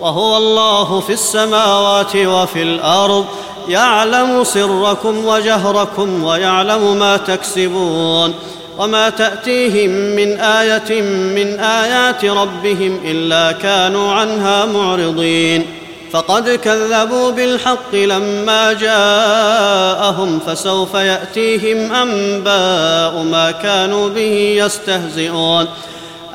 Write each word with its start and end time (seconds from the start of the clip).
وهو 0.00 0.36
الله 0.36 1.00
في 1.00 1.12
السماوات 1.12 2.16
وفي 2.16 2.62
الأرض 2.62 3.24
يعلم 3.68 4.44
سركم 4.44 5.24
وجهركم 5.26 6.24
ويعلم 6.24 6.98
ما 6.98 7.16
تكسبون 7.16 8.34
وما 8.78 9.10
تأتيهم 9.10 9.90
من 9.90 10.40
آية 10.40 11.02
من 11.36 11.60
آيات 11.60 12.24
ربهم 12.24 13.00
إلا 13.04 13.52
كانوا 13.52 14.12
عنها 14.12 14.64
معرضين. 14.64 15.66
فقد 16.12 16.50
كذبوا 16.50 17.30
بالحق 17.30 17.94
لما 17.94 18.72
جاءهم 18.72 20.40
فسوف 20.46 20.94
يأتيهم 20.94 21.92
أنباء 21.92 23.22
ما 23.22 23.50
كانوا 23.50 24.08
به 24.08 24.56
يستهزئون. 24.64 25.66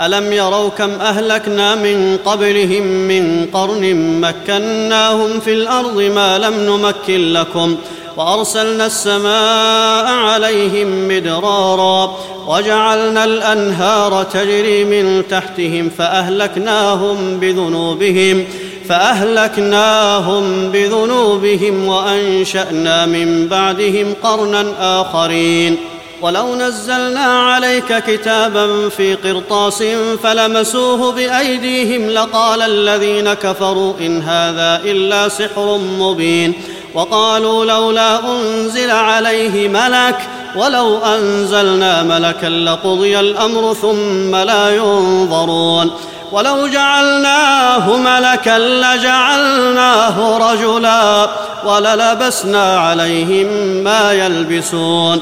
ألم 0.05 0.33
يروا 0.33 0.69
كم 0.69 0.91
أهلكنا 0.91 1.75
من 1.75 2.17
قبلهم 2.25 2.83
من 2.83 3.45
قرن 3.53 3.95
مكناهم 4.21 5.39
في 5.39 5.53
الأرض 5.53 6.01
ما 6.01 6.37
لم 6.37 6.53
نمكن 6.53 7.33
لكم 7.33 7.77
وأرسلنا 8.17 8.85
السماء 8.85 10.05
عليهم 10.05 11.07
مدرارا 11.07 12.17
وجعلنا 12.47 13.23
الأنهار 13.25 14.23
تجري 14.23 14.83
من 14.83 15.23
تحتهم 15.29 15.89
فأهلكناهم 15.97 17.39
بذنوبهم 17.39 18.45
فأهلكناهم 18.89 20.71
بذنوبهم 20.71 21.87
وأنشأنا 21.87 23.05
من 23.05 23.47
بعدهم 23.47 24.13
قرنا 24.23 24.65
آخرين 25.01 25.77
ولو 26.23 26.55
نزلنا 26.55 27.25
عليك 27.25 28.03
كتابا 28.03 28.89
في 28.89 29.15
قرطاس 29.15 29.83
فلمسوه 30.23 31.11
بأيديهم 31.11 32.09
لقال 32.09 32.61
الذين 32.61 33.33
كفروا 33.33 33.93
إن 34.01 34.21
هذا 34.21 34.81
إلا 34.85 35.29
سحر 35.29 35.77
مبين 35.77 36.53
وقالوا 36.93 37.65
لولا 37.65 38.19
أنزل 38.19 38.91
عليه 38.91 39.67
ملك 39.67 40.17
ولو 40.55 40.97
أنزلنا 40.97 42.03
ملكا 42.03 42.47
لقضي 42.47 43.19
الأمر 43.19 43.73
ثم 43.73 44.35
لا 44.35 44.75
ينظرون 44.75 45.91
ولو 46.31 46.67
جعلناه 46.67 47.97
ملكا 47.97 48.59
لجعلناه 48.59 50.37
رجلا 50.37 51.29
وللبسنا 51.65 52.79
عليهم 52.79 53.47
ما 53.83 54.11
يلبسون 54.11 55.21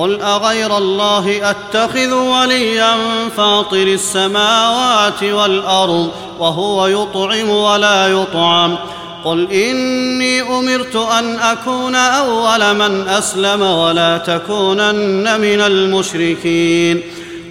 قل 0.00 0.20
اغير 0.22 0.76
الله 0.76 1.50
اتخذ 1.50 2.12
وليا 2.12 2.94
فاطر 3.36 3.82
السماوات 3.82 5.22
والارض 5.22 6.10
وهو 6.38 6.86
يطعم 6.86 7.50
ولا 7.50 8.08
يطعم 8.08 8.76
قل 9.24 9.52
اني 9.52 10.42
امرت 10.42 10.96
ان 10.96 11.38
اكون 11.38 11.94
اول 11.94 12.74
من 12.74 13.08
اسلم 13.08 13.62
ولا 13.62 14.18
تكونن 14.18 15.40
من 15.40 15.60
المشركين 15.60 17.02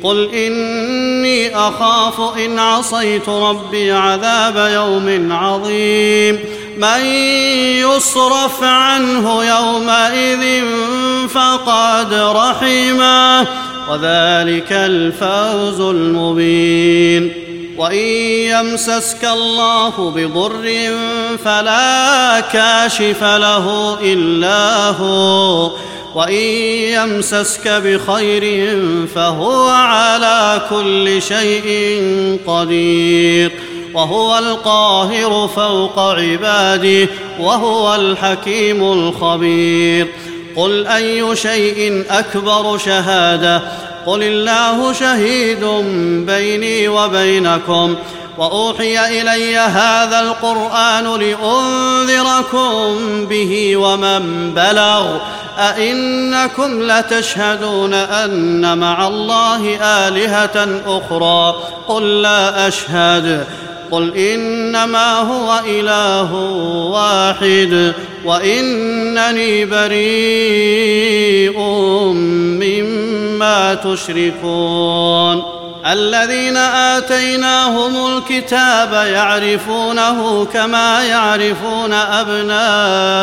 قل 0.03 0.29
اني 0.33 1.55
اخاف 1.55 2.37
ان 2.37 2.59
عصيت 2.59 3.29
ربي 3.29 3.91
عذاب 3.91 4.71
يوم 4.73 5.31
عظيم 5.31 6.39
من 6.79 7.05
يصرف 7.83 8.63
عنه 8.63 9.43
يومئذ 9.43 10.63
فقد 11.27 12.13
رحمه 12.13 13.47
وذلك 13.89 14.71
الفوز 14.71 15.79
المبين. 15.79 17.33
وإن 17.77 18.05
يمسسك 18.55 19.25
الله 19.25 20.11
بضر 20.15 20.91
فلا 21.43 22.39
كاشف 22.39 23.23
له 23.23 23.97
إلا 24.01 24.89
هو 24.89 25.71
وإن 26.15 26.43
يمسسك 26.95 27.67
بخير 27.67 28.77
فهو 29.15 29.69
على 29.69 30.61
كل 30.69 31.21
شيء 31.21 31.67
قدير. 32.47 33.51
وهو 33.93 34.37
القاهر 34.37 35.49
فوق 35.55 35.99
عباده 35.99 37.07
وهو 37.39 37.95
الحكيم 37.95 38.83
الخبير. 38.83 40.07
قل 40.55 40.87
أي 40.87 41.35
شيء 41.35 42.03
أكبر 42.09 42.77
شهادة؟ 42.77 43.61
قل 44.05 44.23
الله 44.23 44.93
شهيد 44.93 45.63
بيني 46.25 46.87
وبينكم. 46.87 47.95
وأوحي 48.37 49.21
إلي 49.21 49.57
هذا 49.57 50.19
القرآن 50.19 51.19
لأنذركم 51.19 52.97
به 53.25 53.77
ومن 53.77 54.51
بلغ. 54.53 55.17
أئنكم 55.57 56.91
لتشهدون 56.91 57.93
أن 57.93 58.77
مع 58.77 59.07
الله 59.07 59.77
آلهة 59.81 60.81
أخرى؟ 60.85 61.55
قل 61.87 62.21
لا 62.21 62.67
أشهد. 62.67 63.47
قل 63.91 64.17
إنما 64.17 65.19
هو 65.19 65.59
إله 65.67 66.33
واحد 66.91 67.93
وإنني 68.25 69.65
بريء 69.65 71.59
مما 72.61 73.73
تشركون. 73.73 75.43
الذين 75.85 76.57
آتيناهم 76.57 78.17
الكتاب 78.17 78.93
يعرفونه 78.93 80.45
كما 80.45 81.03
يعرفون 81.03 81.93
أبناءهم. 81.93 83.13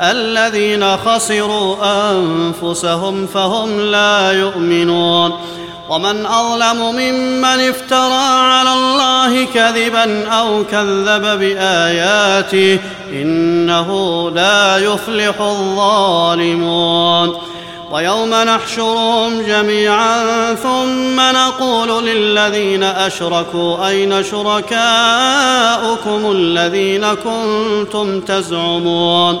الذين 0.00 0.96
خسروا 0.96 1.76
أنفسهم 2.10 3.26
فهم 3.26 3.80
لا 3.80 4.32
يؤمنون. 4.32 5.32
ومن 5.90 6.26
أظلم 6.26 6.94
ممن 6.94 7.44
افترى 7.44 8.24
على 8.24 8.72
الله 8.72 9.44
كذبا 9.44 10.28
أو 10.28 10.64
كذب 10.64 11.38
بآياته 11.38 12.78
إنه 13.12 14.30
لا 14.30 14.78
يفلح 14.78 15.40
الظالمون. 15.40 17.36
ويوم 17.90 18.34
نحشرهم 18.34 19.42
جميعا 19.42 20.54
ثم 20.54 21.20
نقول 21.20 22.06
للذين 22.06 22.82
أشركوا 22.82 23.88
أين 23.88 24.24
شركاؤكم 24.24 24.72
الذين 26.32 27.06
كنتم 27.14 28.20
تزعمون. 28.20 29.40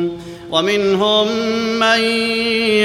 ومنهم 0.51 1.27
من 1.79 1.99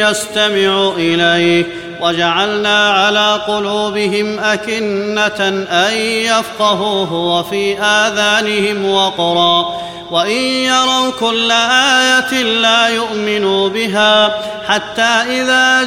يستمع 0.01 0.93
اليك 0.97 1.67
وجعلنا 2.01 2.91
على 2.91 3.41
قلوبهم 3.49 4.39
أكنة 4.39 5.67
أن 5.71 5.97
يفقهوه 5.99 7.13
وفي 7.13 7.79
آذانهم 7.79 8.91
وقرا 8.91 9.81
وإن 10.11 10.41
يروا 10.41 11.11
كل 11.21 11.51
آية 11.51 12.43
لا 12.43 12.89
يؤمنوا 12.89 13.69
بها 13.69 14.41
حتى 14.69 15.03
إذا 15.03 15.83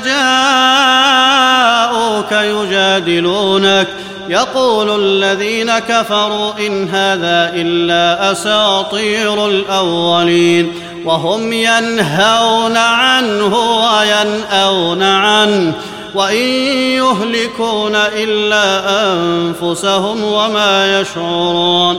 جاءوك 1.95 2.31
يجادلونك 2.31 3.87
يقول 4.29 5.03
الذين 5.03 5.79
كفروا 5.79 6.53
إن 6.67 6.89
هذا 6.89 7.51
إلا 7.55 8.31
أساطير 8.31 9.45
الأولين 9.45 10.73
وهم 11.05 11.53
ينهون 11.53 12.77
عنه 12.77 13.57
وينأون 13.57 15.03
عنه 15.03 15.73
وإن 16.15 16.45
يهلكون 16.97 17.95
إلا 17.95 18.81
أنفسهم 19.13 20.23
وما 20.23 21.01
يشعرون 21.01 21.97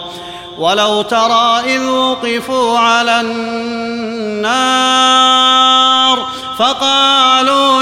ولو 0.59 1.03
ترى 1.03 1.61
إذ 1.67 1.85
وقفوا 1.87 2.79
على 2.79 3.21
النار 3.21 4.91
فقالوا 6.59 7.80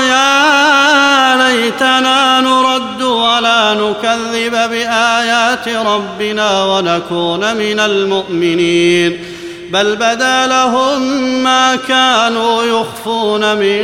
نكذب 3.99 4.53
بآيات 4.53 5.69
ربنا 5.69 6.65
ونكون 6.65 7.57
من 7.57 7.81
المؤمنين. 7.81 9.25
بل 9.71 9.97
بدا 9.97 10.47
لهم 10.47 11.03
ما 11.43 11.77
كانوا 11.77 12.63
يخفون 12.65 13.57
من 13.57 13.83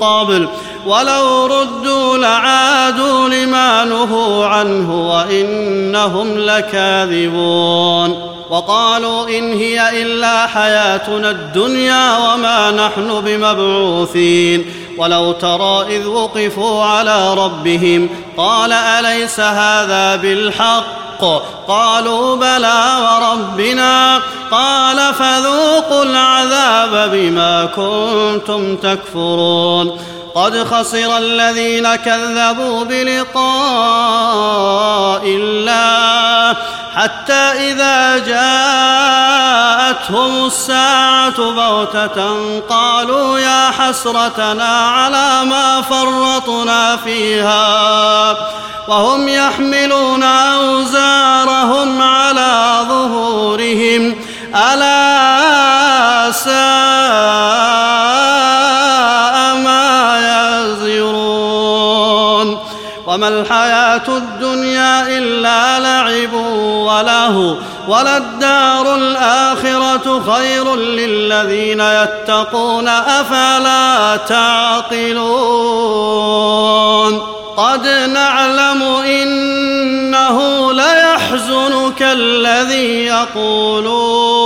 قبل. 0.00 0.48
ولو 0.86 1.46
ردوا 1.46 2.18
لعادوا 2.18 3.28
لما 3.28 3.84
نهوا 3.84 4.46
عنه 4.46 5.10
وإنهم 5.10 6.38
لكاذبون. 6.38 8.28
وقالوا 8.50 9.28
إن 9.28 9.52
هي 9.52 10.02
إلا 10.02 10.46
حياتنا 10.46 11.30
الدنيا 11.30 12.16
وما 12.16 12.70
نحن 12.70 13.20
بمبعوثين. 13.20 14.64
ولو 14.98 15.32
ترى 15.32 15.96
إذ 15.96 16.06
وقفوا 16.06 16.84
على 16.84 17.34
ربهم 17.34 18.08
قال 18.36 18.72
أليس 18.72 19.40
هذا 19.40 20.16
بالحق؟ 20.16 21.24
قالوا 21.68 22.36
بلى 22.36 22.96
وربنا. 23.00 24.20
قال 24.50 25.14
فذوقوا 25.14 26.04
العذاب 26.04 27.10
بما 27.12 27.64
كنتم 27.64 28.76
تكفرون. 28.76 29.98
قد 30.38 30.64
خسر 30.64 31.18
الذين 31.18 31.96
كذبوا 31.96 32.84
بلقاء 32.84 33.42
الله 35.26 36.56
حتى 36.96 37.32
إذا 37.32 38.18
جاءتهم 39.78 40.46
الساعة 40.46 41.50
بغتة 41.50 42.60
قالوا 42.60 43.38
يا 43.38 43.70
حسرتنا 43.70 44.78
على 44.78 45.44
ما 45.44 45.82
فرطنا 45.82 46.96
فيها 46.96 48.36
وهم 48.88 49.28
يحملون 49.28 50.22
أوزارهم 50.22 52.02
على 52.02 52.84
ظهورهم 52.88 54.14
ألا 54.54 56.32
ساء 56.32 58.17
لعب 66.08 66.34
وله 66.34 67.56
وللدار 67.88 68.94
الآخرة 68.94 70.22
خير 70.32 70.76
للذين 70.76 71.80
يتقون 71.80 72.88
أفلا 72.88 74.16
تعقلون 74.16 75.28
قد 77.56 77.86
نعلم 77.86 78.82
إنه 79.06 80.72
ليحزنك 80.72 82.02
الذي 82.02 83.06
يقولون 83.06 84.38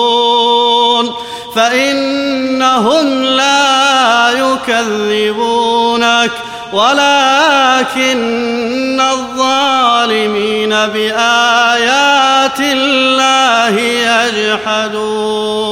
فإنهم 1.55 3.23
لا 3.23 4.31
يكذبونك 4.31 6.33
ولكن 6.73 8.21
الظالمين 9.01 10.71
بآيات 10.71 12.61
الله 12.61 13.81
يجحدون. 13.81 15.72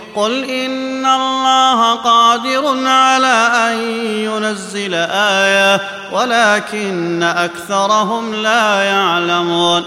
قل 0.15 0.43
إن 0.43 1.05
الله 1.05 1.95
قادر 1.95 2.87
على 2.87 3.49
أن 3.55 3.79
ينزل 4.03 4.93
آية 5.11 5.81
ولكن 6.11 7.23
أكثرهم 7.23 8.33
لا 8.33 8.83
يعلمون. 8.83 9.83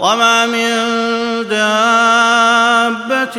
وما 0.00 0.46
من 0.46 0.68
دابة 1.48 3.34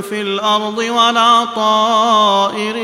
في 0.00 0.20
الأرض 0.20 0.78
ولا 0.78 1.44
طائر 1.56 2.76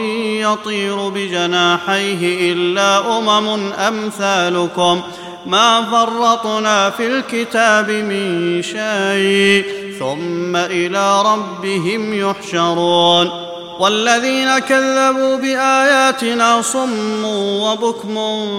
يطير 0.53 1.09
بجناحيه 1.09 2.53
إلا 2.53 3.19
أمم 3.19 3.73
أمثالكم. 3.73 5.03
ما 5.47 5.83
فرطنا 5.83 6.91
في 6.91 7.07
الكتاب 7.07 7.91
من 7.91 8.63
شيء. 8.63 9.84
ثم 9.99 10.57
إلى 10.57 11.23
ربهم 11.23 12.15
يحشرون 12.15 13.31
والذين 13.79 14.59
كذبوا 14.59 15.37
بآياتنا 15.37 16.63
صم 16.63 17.25
وبكم 17.25 18.15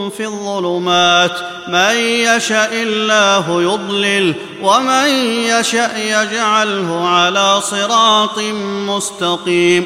في 0.10 0.26
الظلمات 0.26 1.32
من 1.68 1.96
يشا 1.98 2.68
الله 2.72 3.62
يضلل 3.62 4.36
ومن 4.62 5.08
يشا 5.50 5.98
يجعله 5.98 7.08
على 7.08 7.62
صراط 7.62 8.40
مستقيم 8.88 9.86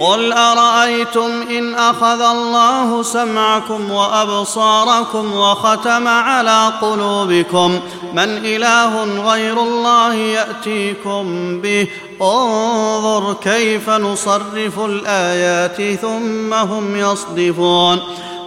قل 0.00 0.32
أرأيتم 0.32 1.30
إن 1.50 1.74
أخذ 1.74 2.20
الله 2.20 3.02
سمعكم 3.02 3.90
وأبصاركم 3.90 5.32
وختم 5.32 6.08
على 6.08 6.72
قلوبكم؟ 6.82 7.80
من 8.12 8.44
إله 8.44 9.04
غير 9.32 9.62
الله 9.62 10.14
يأتيكم 10.14 11.24
به. 11.60 11.88
انظر 12.22 13.36
كيف 13.42 13.90
نصرف 13.90 14.78
الآيات 14.78 16.00
ثم 16.00 16.54
هم 16.54 16.96
يصدفون. 16.96 17.98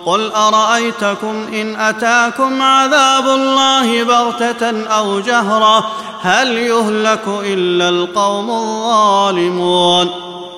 قل 0.06 0.32
أرأيتكم 0.32 1.48
إن 1.54 1.76
أتاكم 1.76 2.62
عذاب 2.62 3.28
الله 3.28 4.04
بغتة 4.04 4.88
أو 4.88 5.20
جهرة؟ 5.20 5.88
هل 6.22 6.58
يهلك 6.58 7.24
إلا 7.28 7.90
القوم 7.90 8.52
الظالمون؟ 8.52 10.10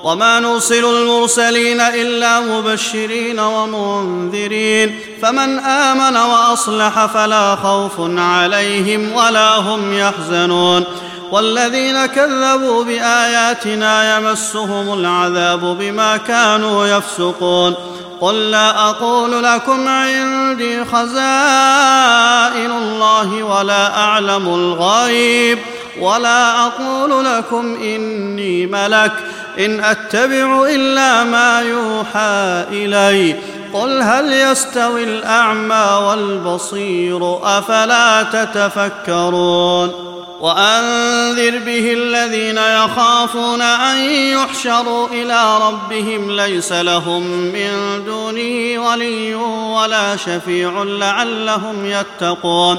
وما 0.06 0.40
نرسل 0.40 0.84
المرسلين 0.84 1.80
إلا 1.80 2.40
مبشرين 2.40 3.38
ومنذرين 3.40 4.98
فمن 5.22 5.58
آمن 5.58 6.16
وأصلح 6.16 7.06
فلا 7.06 7.56
خوف 7.56 7.92
عليهم 8.18 9.12
ولا 9.12 9.56
هم 9.56 9.98
يحزنون 9.98 10.84
والذين 11.30 12.06
كذبوا 12.06 12.84
بآياتنا 12.84 14.16
يمسهم 14.16 15.00
العذاب 15.00 15.60
بما 15.60 16.16
كانوا 16.16 16.86
يفسقون 16.86 17.74
قل 18.20 18.50
لا 18.50 18.88
أقول 18.88 19.44
لكم 19.44 19.88
عندي 19.88 20.84
خزائن 20.84 22.70
الله 22.70 23.42
ولا 23.42 23.98
أعلم 23.98 24.48
الغيب 24.48 25.58
ولا 26.00 26.66
أقول 26.66 27.24
لكم 27.24 27.74
إني 27.74 28.66
ملك 28.66 29.12
إن 29.58 29.84
أتبع 29.84 30.66
إلا 30.68 31.24
ما 31.24 31.60
يوحى 31.60 32.64
إلي. 32.70 33.36
قل 33.72 34.02
هل 34.02 34.32
يستوي 34.32 35.04
الأعمى 35.04 36.06
والبصير؟ 36.08 37.38
أفلا 37.58 38.22
تتفكرون؟ 38.22 40.06
وأنذر 40.40 41.58
به 41.58 41.92
الذين 41.92 42.58
يخافون 42.58 43.62
أن 43.62 43.98
يحشروا 44.10 45.08
إلى 45.08 45.58
ربهم 45.68 46.30
ليس 46.30 46.72
لهم 46.72 47.22
من 47.30 48.04
دونه 48.04 48.88
ولي 48.88 49.34
ولا 49.34 50.16
شفيع 50.16 50.82
لعلهم 50.82 51.86
يتقون. 51.86 52.78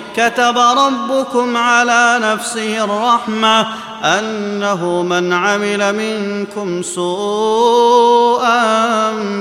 كتب 0.17 0.57
ربكم 0.57 1.57
على 1.57 2.19
نفسه 2.21 2.83
الرحمة 2.83 3.67
أنه 4.03 5.01
من 5.01 5.33
عمل 5.33 5.95
منكم 5.95 6.83
سوءا 6.83 8.61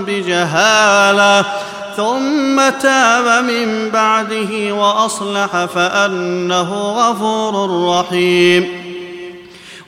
بجهالة 0.07 1.45
ثم 1.97 2.69
تاب 2.69 3.45
من 3.45 3.91
بعده 3.91 4.75
وأصلح 4.75 5.65
فأنه 5.65 6.93
غفور 6.93 7.87
رحيم. 7.89 8.91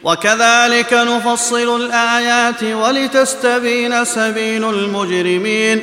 وكذلك 0.04 0.92
نفصل 0.92 1.76
الآيات 1.82 2.62
ولتستبين 2.64 4.04
سبيل 4.04 4.64
المجرمين. 4.64 5.82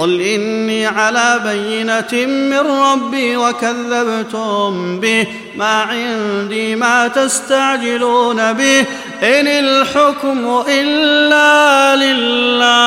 قل 0.00 0.20
إني 0.20 0.86
على 0.86 1.40
بينة 1.44 2.26
من 2.26 2.58
ربي 2.58 3.36
وكذبتم 3.36 5.00
به. 5.00 5.26
ما 5.56 5.82
عندي 5.82 6.76
ما 6.76 7.08
تستعجلون 7.08 8.52
به. 8.52 8.80
إن 9.22 9.46
الحكم 9.46 10.62
إلا 10.68 11.96
لله. 11.96 12.80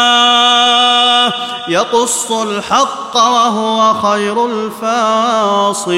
يقص 1.70 2.32
الحق 2.32 3.16
وهو 3.16 3.94
خير 3.94 4.46
الفاصلين. 4.46 5.94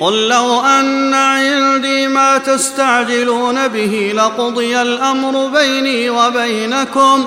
قل 0.00 0.28
لو 0.28 0.60
أن 0.60 1.14
عندي 1.14 2.08
ما 2.08 2.38
تستعجلون 2.38 3.68
به 3.68 4.12
لقضي 4.16 4.82
الأمر 4.82 5.46
بيني 5.46 6.10
وبينكم. 6.10 7.26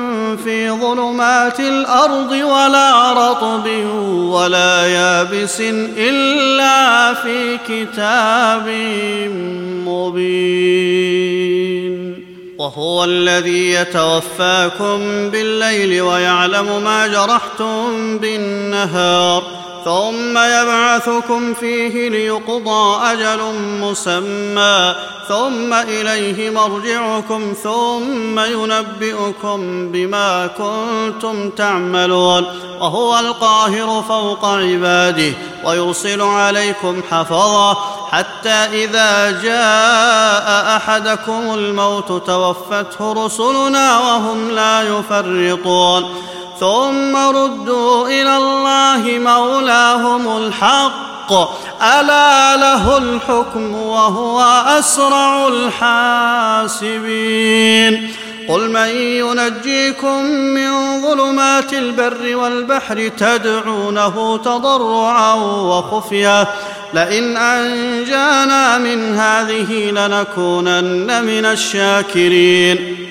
في 0.37 0.71
ظلمات 0.71 1.59
الأرض 1.59 2.31
ولا 2.31 3.13
رطب 3.13 3.67
ولا 4.07 4.87
يابس 4.87 5.61
إلا 5.97 7.13
في 7.13 7.57
كتاب 7.67 8.67
مبين. 9.87 11.11
وهو 12.57 13.03
الذي 13.03 13.71
يتوفاكم 13.71 15.29
بالليل 15.29 16.01
ويعلم 16.01 16.83
ما 16.83 17.07
جرحتم 17.07 18.17
بالنهار. 18.17 19.60
ثم 19.85 20.37
يبعثكم 20.37 21.53
فيه 21.53 22.09
ليقضى 22.09 23.11
أجل 23.11 23.39
مسمى 23.81 24.95
ثم 25.27 25.73
إليه 25.73 26.49
مرجعكم 26.49 27.53
ثم 27.63 28.39
ينبئكم 28.39 29.91
بما 29.91 30.47
كنتم 30.47 31.49
تعملون 31.49 32.45
وهو 32.81 33.19
القاهر 33.19 34.03
فوق 34.07 34.45
عباده 34.45 35.33
ويرسل 35.65 36.21
عليكم 36.21 37.01
حفظه 37.11 37.77
حتى 38.11 38.49
إذا 38.49 39.31
جاء 39.41 40.77
أحدكم 40.77 41.53
الموت 41.53 42.27
توفته 42.27 43.25
رسلنا 43.25 43.99
وهم 43.99 44.51
لا 44.51 44.81
يفرطون 44.81 46.05
ثم 46.61 47.15
ردوا 47.17 48.07
إلى 48.07 48.37
الله 48.37 49.19
مولاهم 49.19 50.37
الحق. 50.37 51.33
ألا 51.81 52.57
له 52.57 52.97
الحكم 52.97 53.75
وهو 53.75 54.41
أسرع 54.79 55.47
الحاسبين. 56.67 58.11
قل 58.49 58.71
من 58.71 58.89
ينجيكم 58.89 60.23
من 60.25 61.01
ظلمات 61.01 61.73
البر 61.73 62.35
والبحر 62.35 63.07
تدعونه 63.17 64.37
تضرعا 64.37 65.33
وخفية. 65.33 66.47
لئن 66.93 67.37
أنجانا 67.37 68.77
من 68.77 69.15
هذه 69.15 69.91
لنكونن 69.91 71.23
من 71.23 71.45
الشاكرين. 71.45 73.10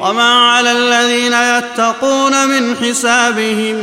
وما 0.00 0.50
على 0.50 0.72
الذين 0.72 1.32
يتقون 1.32 2.48
من 2.48 2.76
حسابهم 2.76 3.76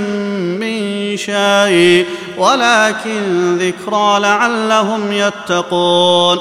من 0.59 1.17
شيء 1.17 2.05
ولكن 2.37 3.57
ذكرى 3.57 4.19
لعلهم 4.19 5.11
يتقون 5.11 6.39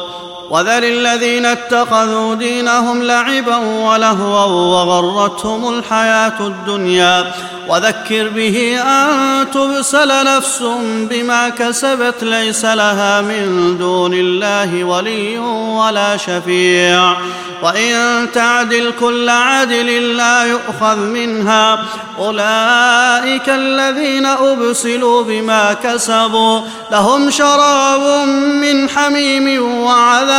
وذل 0.50 0.85
الذين 0.85 1.46
اتخذوا 1.46 2.35
دينهم 2.35 3.02
لعبا 3.02 3.57
ولهوا 3.57 4.44
وغرتهم 4.44 5.78
الحياة 5.78 6.40
الدنيا. 6.40 7.33
وذكر 7.68 8.28
به 8.28 8.80
أن 8.83 9.46
تبسل 9.50 10.24
نفس 10.37 10.62
بما 11.11 11.48
كسبت 11.48 12.22
ليس 12.22 12.64
لها 12.64 13.20
من 13.20 13.76
دون 13.78 14.14
الله 14.14 14.85
ولي 14.85 15.38
ولا 15.38 16.16
شفيع. 16.16 17.16
وإن 17.62 18.26
تعدل 18.35 18.92
كل 19.00 19.28
عدل 19.28 20.16
لا 20.16 20.44
يؤخذ 20.44 20.96
منها. 20.96 21.78
أولئك 22.18 23.48
الذين 23.48 24.26
أبسلوا 24.26 25.22
بما 25.22 25.72
كسبوا. 25.72 26.61
لهم 26.92 27.30
شراب 27.30 28.28
من 28.37 28.88
حميم 28.88 29.62
وعذاب 29.80 30.34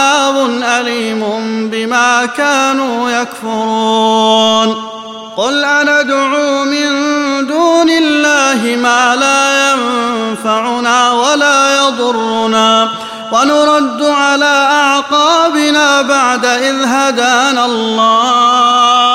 أليم 0.63 1.21
بما 1.71 2.25
كانوا 2.25 3.10
يكفرون. 3.10 4.75
قل 5.38 5.63
أندعو 5.63 6.63
من 6.63 6.88
دون 7.47 7.89
الله 7.89 8.77
ما 8.81 9.15
لا 9.15 9.71
ينفعنا 9.71 11.12
ولا 11.12 11.77
يضرنا 11.77 12.89
ونرد 13.31 14.01
على 14.03 14.67
أعقابنا 14.71 16.01
بعد 16.01 16.45
إذ 16.45 16.84
هدانا 16.84 17.65
الله. 17.65 19.14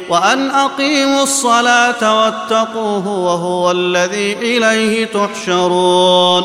وأن 0.11 0.51
أقيموا 0.51 1.23
الصلاة 1.23 2.19
واتقوه 2.19 3.07
وهو 3.07 3.71
الذي 3.71 4.33
إليه 4.33 5.05
تحشرون 5.05 6.43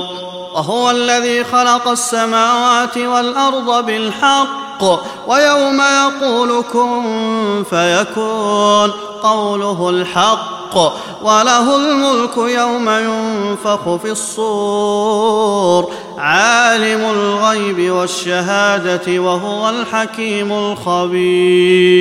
وهو 0.55 0.91
الذي 0.91 1.45
خلق 1.45 1.89
السماوات 1.89 2.99
والأرض 2.99 3.87
بالحق 3.87 4.83
ويوم 5.27 5.81
يقول 5.81 6.65
كن 6.73 7.65
فيكون 7.71 8.91
قوله 9.23 9.91
الحق 9.91 10.77
وله 11.23 11.77
الملك 11.77 12.37
يوم 12.37 12.89
ينفخ 12.89 13.97
في 13.97 14.11
الصور 14.11 15.93
عالم 16.19 17.01
الغيب 17.01 17.91
والشهادة 17.91 19.19
وهو 19.21 19.69
الحكيم 19.69 20.53
الخبير 20.53 21.97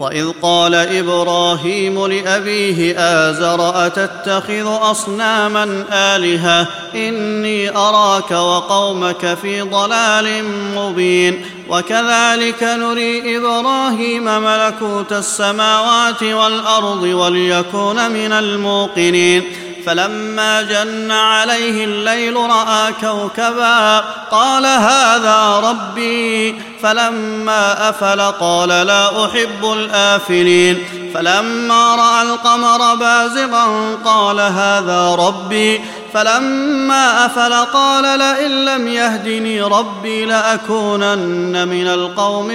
وإذ 0.00 0.32
قال 0.42 0.74
إبراهيم 0.74 2.06
لأبيه 2.06 2.94
آزر 2.98 3.86
أتتخذ 3.86 4.90
أصناما 4.90 5.84
آلهة 5.92 6.66
إني 6.94 7.76
أراك 7.76 8.30
وقومك 8.30 9.38
في 9.42 9.60
ضلال 9.60 10.44
مبين 10.76 11.44
وكذلك 11.68 12.62
نري 12.62 13.36
إبراهيم 13.36 14.24
ملكوت 14.24 15.12
السماوات 15.12 16.22
والأرض 16.22 17.02
وليكون 17.02 18.10
من 18.10 18.32
الموقنين 18.32 19.42
فلما 19.90 20.62
جن 20.62 21.10
عليه 21.10 21.84
الليل 21.84 22.36
رأى 22.36 22.92
كوكبا 23.00 24.04
قال 24.30 24.66
هذا 24.66 25.60
ربي. 25.64 26.62
فلما 26.82 27.88
أفل 27.88 28.20
قال 28.20 28.68
لا 28.68 29.24
أحب 29.24 29.72
الآفلين. 29.72 30.78
فلما 31.14 31.96
رأى 31.96 32.22
القمر 32.22 32.94
بازغا 32.94 33.96
قال 34.04 34.40
هذا 34.40 35.14
ربي. 35.14 35.80
فلما 36.14 37.26
أفل 37.26 37.52
قال 37.52 38.18
لئن 38.18 38.64
لم 38.64 38.88
يهدني 38.88 39.62
ربي 39.62 40.24
لأكونن 40.24 41.68
من 41.68 41.86
القوم 41.86 42.50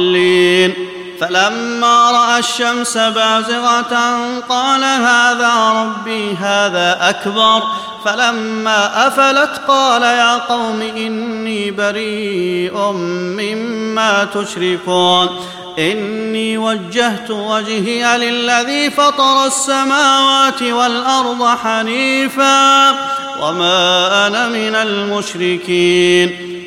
الضالين. 0.00 0.89
فلما 1.20 2.10
رأى 2.10 2.38
الشمس 2.38 2.98
بازغة 2.98 3.94
قال 4.48 4.84
هذا 4.84 5.70
ربي 5.70 6.34
هذا 6.34 6.98
أكبر. 7.00 7.62
فلما 8.04 9.06
أفلت 9.06 9.60
قال 9.68 10.02
يا 10.02 10.36
قوم 10.36 10.82
إني 10.82 11.70
بريء 11.70 12.92
مما 12.92 14.24
تشركون. 14.24 15.28
إني 15.78 16.58
وجهت 16.58 17.30
وجهي 17.30 18.18
للذي 18.18 18.90
فطر 18.90 19.46
السماوات 19.46 20.62
والأرض 20.62 21.46
حنيفا 21.64 22.90
وما 23.42 24.26
أنا 24.26 24.48
من 24.48 24.74
المشركين. 24.74 26.49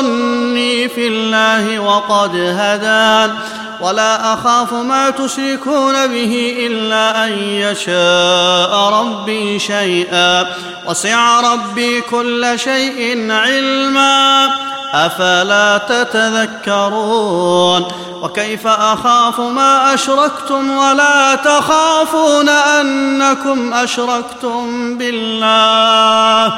اتحاجوني 0.00 0.88
في 0.88 1.08
الله 1.08 1.78
وقد 1.78 2.36
هدان. 2.36 3.34
ولا 3.80 4.34
أخاف 4.34 4.72
ما 4.72 5.10
تشركون 5.10 6.06
به 6.06 6.56
إلا 6.66 7.24
أن 7.24 7.32
يشاء 7.38 8.90
ربي 8.92 9.58
شيئا. 9.58 10.46
وسع 10.86 11.40
ربي 11.40 12.00
كل 12.00 12.52
شيء 12.56 13.30
علما. 13.30 14.50
أفلا 14.94 15.78
تتذكرون؟ 15.88 17.84
وكيف 18.22 18.66
أخاف 18.66 19.40
ما 19.40 19.94
أشركتم 19.94 20.70
ولا 20.70 21.34
تخافون 21.34 22.48
أنكم 22.48 23.74
أشركتم 23.74 24.98
بالله؟ 24.98 26.54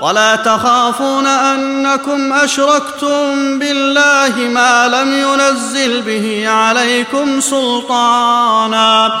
ولا 0.00 0.36
تخافون 0.36 1.26
أنكم 1.26 2.32
أشركتم 2.32 3.58
بالله 3.58 4.36
ما 4.38 4.88
لم 4.88 5.12
ينزل 5.12 6.02
به 6.02 6.48
عليكم 6.48 7.40
سلطانا. 7.40 9.20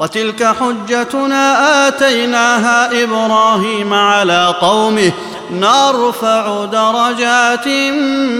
وتلك 0.00 0.44
حجتنا 0.60 1.88
آتيناها 1.88 3.04
إبراهيم 3.04 3.94
على 3.94 4.54
قومه. 4.60 5.12
نرفع 5.50 6.64
درجات 6.64 7.68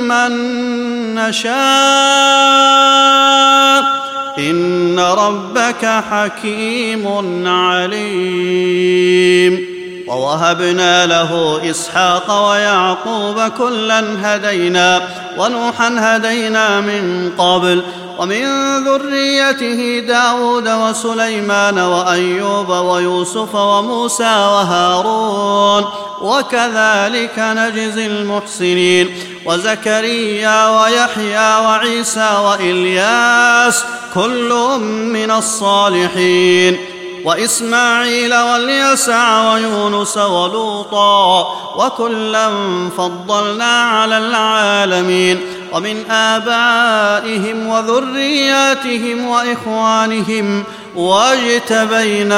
من 0.09 0.35
نشاء. 1.15 1.51
إن 4.39 5.01
ربك 5.01 6.03
حكيم 6.11 7.07
عليم. 7.49 8.61
ووهبنا 10.11 11.07
له 11.07 11.61
إسحاق 11.71 12.51
ويعقوب 12.51 13.41
كلا 13.59 14.05
هدينا 14.23 15.03
ونوحا 15.39 15.95
هدينا 15.99 16.81
من 16.81 17.33
قبل 17.39 17.83
ومن 18.19 18.45
ذريته 18.85 19.99
داود 20.09 20.69
وسليمان 20.69 21.79
وأيوب 21.79 22.69
ويوسف 22.69 23.55
وموسى 23.55 24.25
وهارون 24.25 25.85
وكذلك 26.23 27.39
نجزي 27.39 28.07
المحسنين 28.07 29.09
وزكريا 29.47 30.69
ويحيى 30.69 31.65
وعيسى 31.65 32.31
وإلياس 32.45 33.85
كل 34.15 34.79
من 35.13 35.31
الصالحين 35.31 36.79
وإسماعيل 37.25 38.35
واليسع 38.35 39.53
ويونس 39.53 40.17
ولوطا 40.17 41.55
وكلا 41.77 42.51
فضلنا 42.97 43.83
على 43.83 44.19
العالمين 44.19 45.41
ومن 45.73 46.11
آبائهم 46.11 47.67
وذرياتهم 47.67 49.27
وإخوانهم 49.29 50.65
واجتبيناهم 50.97 52.29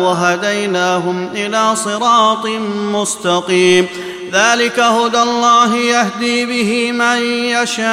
وهديناهم 0.00 1.28
إلى 1.34 1.76
صراط 1.76 2.46
مستقيم. 2.76 3.86
ذلك 4.32 4.80
هدى 4.80 5.22
الله 5.22 5.76
يهدي 5.76 6.46
به 6.46 6.92
من 6.92 7.22
يشاء 7.26 7.86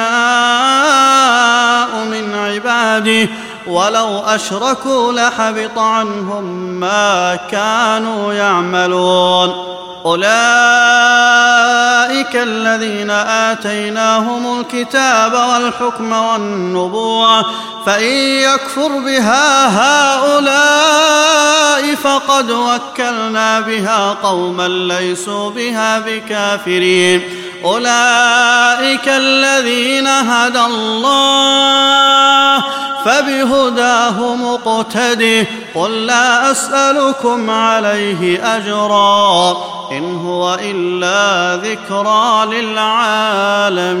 من 2.04 2.34
عباده 2.34 3.28
ولو 3.70 4.18
أشركوا 4.18 5.12
لحبط 5.12 5.78
عنهم 5.78 6.44
ما 6.80 7.38
كانوا 7.50 8.32
يعملون. 8.32 9.70
أولئك 10.06 10.30
الذين 12.34 13.10
آتيناهم 13.10 14.60
الكتاب 14.60 15.32
والحكم 15.32 16.12
والنبوة 16.12 17.44
فإن 17.86 18.14
يكفر 18.14 18.88
بها 18.88 19.68
هؤلاء 19.80 21.94
فقد 21.94 22.50
وكلنا 22.50 23.60
بها 23.60 24.16
قوما 24.22 24.68
ليسوا 24.68 25.50
بها 25.50 25.98
بكافرين. 25.98 27.22
أولئك 27.64 29.08
الذين 29.08 30.06
هدى 30.06 30.60
الله 30.60 32.64
فبهداه 33.60 34.34
مقتده 34.34 35.46
قل 35.74 36.06
لا 36.06 36.50
أسألكم 36.50 37.50
عليه 37.50 38.56
أجرا 38.56 39.50
إن 39.92 40.16
هو 40.16 40.58
إلا 40.62 41.56
ذكرى 41.56 42.46
للعالمين 42.60 44.00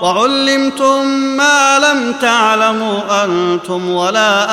وعلمتم 0.00 1.06
ما 1.36 1.78
لم 1.78 2.12
تعلموا 2.12 3.24
أنتم 3.24 3.90
ولا 3.90 4.46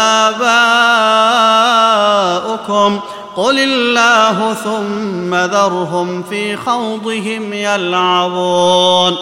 آباؤكم. 2.47 3.01
قل 3.37 3.59
الله 3.59 4.53
ثم 4.63 5.35
ذرهم 5.35 6.23
في 6.23 6.57
خوضهم 6.57 7.53
يلعبون 7.53 9.15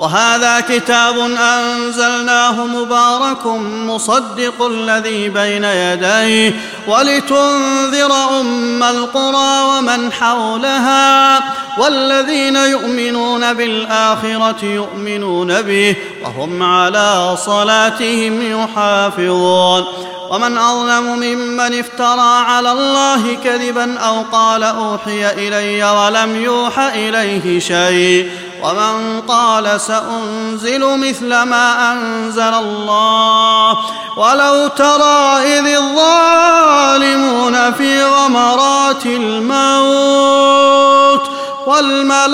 وهذا 0.00 0.60
كتاب 0.60 1.18
انزلناه 1.18 2.66
مبارك 2.66 3.46
مصدق 3.86 4.66
الذي 4.66 5.28
بين 5.28 5.64
يديه 5.64 6.60
ولتنذر 6.88 8.12
ام 8.40 8.82
القرى 8.82 9.62
ومن 9.62 10.12
حولها 10.12 11.38
والذين 11.78 12.56
يؤمنون 12.56 13.52
بالاخره 13.52 14.64
يؤمنون 14.64 15.62
به 15.62 15.96
وهم 16.24 16.62
على 16.62 17.36
صلاتهم 17.36 18.62
يحافظون 18.62 19.84
ومن 20.30 20.58
اظلم 20.58 21.18
ممن 21.18 21.78
افترى 21.78 22.44
على 22.46 22.72
الله 22.72 23.34
كذبا 23.34 23.57
أو 23.98 24.22
قال 24.32 24.62
أوحي 24.62 25.30
إلي 25.30 25.84
ولم 25.84 26.42
يوح 26.42 26.78
إليه 26.78 27.60
شيء 27.60 28.30
ومن 28.62 29.20
قال 29.28 29.80
سأنزل 29.80 30.98
مثل 30.98 31.28
ما 31.28 31.92
أنزل 31.92 32.54
الله 32.54 33.76
ولو 34.16 34.66
ترى 34.66 35.42
إذ 35.42 35.66
الظالمون 35.66 37.72
في 37.72 38.04
غمرات 38.04 39.06
الموت 39.06 40.58
والملائكة 41.66 42.28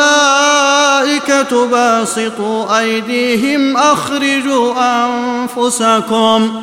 باسطوا 1.66 2.78
أيديهم 2.78 3.76
أخرجوا 3.76 4.74
أنفسكم 5.06 6.62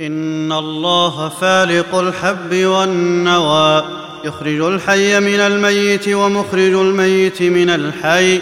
إن 0.00 0.52
الله 0.52 1.28
فالق 1.28 1.94
الحب 1.94 2.54
والنوى 2.54 3.84
يخرج 4.24 4.60
الحي 4.60 5.20
من 5.20 5.40
الميت 5.40 6.08
ومخرج 6.08 6.72
الميت 6.72 7.42
من 7.42 7.70
الحي. 7.70 8.40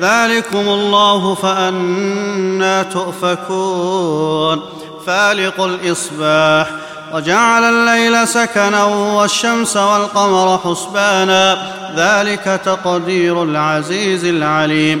ذلكم 0.00 0.58
الله 0.58 1.34
فانى 1.34 2.84
تؤفكون. 2.84 4.62
فالق 5.06 5.60
الإصباح 5.60 6.70
وجعل 7.14 7.64
الليل 7.64 8.28
سكنا 8.28 8.84
والشمس 8.84 9.76
والقمر 9.76 10.58
حسبانا. 10.64 11.72
ذلك 11.96 12.60
تقدير 12.64 13.42
العزيز 13.42 14.24
العليم. 14.24 15.00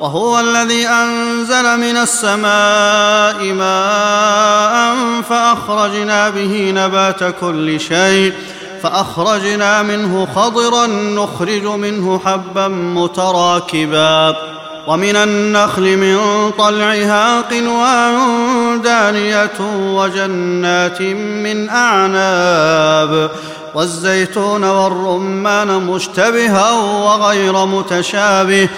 وهو 0.00 0.40
الذي 0.40 0.88
أنزل 0.88 1.76
من 1.76 1.96
السماء 1.96 3.44
ماء 3.52 5.22
فأخرجنا 5.22 6.30
به 6.30 6.72
نبات 6.76 7.24
كل 7.40 7.80
شيء 7.80 8.32
فأخرجنا 8.82 9.82
منه 9.82 10.28
خضرا 10.34 10.86
نخرج 10.86 11.64
منه 11.64 12.20
حبا 12.24 12.68
متراكبا 12.68 14.36
ومن 14.86 15.16
النخل 15.16 15.96
من 15.96 16.50
طلعها 16.58 17.40
قنوان 17.40 18.16
دانية 18.82 19.60
وجنات 19.94 21.02
من 21.02 21.68
أعناب 21.68 23.30
والزيتون 23.74 24.64
والرمان 24.64 25.68
مشتبها 25.68 26.72
وغير 26.72 27.66
متشابه 27.66 28.68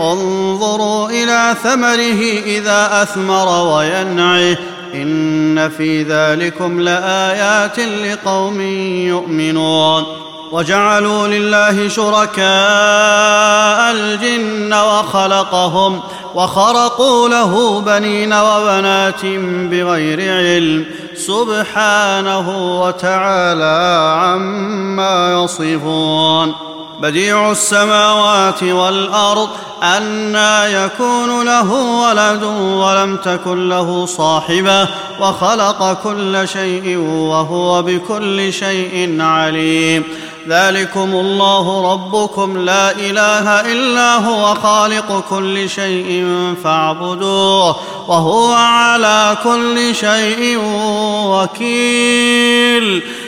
انظروا 0.00 1.10
إلى 1.10 1.54
ثمره 1.62 2.42
إذا 2.44 3.02
أثمر 3.02 3.76
وينعه. 3.76 4.56
إن 4.94 5.68
في 5.68 6.02
ذلكم 6.02 6.80
لآيات 6.80 7.80
لقوم 7.80 8.60
يؤمنون. 9.06 10.04
وجعلوا 10.52 11.28
لله 11.28 11.88
شركاء 11.88 12.46
الجن 13.92 14.74
وخلقهم 14.74 16.00
وخرقوا 16.34 17.28
له 17.28 17.80
بنين 17.80 18.32
وبنات 18.32 19.24
بغير 19.70 20.20
علم. 20.20 20.84
سبحانه 21.16 22.80
وتعالى 22.80 24.14
عما 24.22 25.44
يصفون. 25.44 26.67
بديع 27.00 27.50
السماوات 27.50 28.62
والأرض 28.62 29.48
أنا 29.82 30.66
يكون 30.66 31.46
له 31.46 31.72
ولد 31.72 32.42
ولم 32.74 33.16
تكن 33.16 33.68
له 33.68 34.06
صاحبة 34.06 34.88
وخلق 35.20 35.92
كل 36.02 36.48
شيء 36.48 36.98
وهو 36.98 37.82
بكل 37.82 38.52
شيء 38.52 39.16
عليم. 39.20 40.04
ذلكم 40.48 41.10
الله 41.14 41.92
ربكم 41.92 42.64
لا 42.64 42.90
إله 42.90 43.72
إلا 43.72 44.14
هو 44.16 44.54
خالق 44.54 45.24
كل 45.30 45.70
شيء 45.70 46.26
فاعبدوه 46.64 47.76
وهو 48.08 48.52
على 48.52 49.36
كل 49.44 49.94
شيء 49.94 50.58
وكيل. 51.24 53.02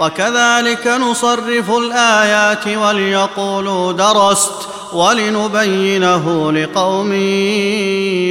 وكذلك 0.00 0.86
نصرف 0.86 1.70
الآيات 1.70 2.68
وليقولوا 2.68 3.92
درست 3.92 4.52
ولنبينه 4.92 6.52
لقوم 6.52 7.12